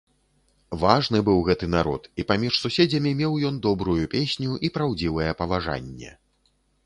[0.83, 6.11] Важны быў гэты народ, і паміж суседзямі меў ён добрую песню і праўдзівае паважанне.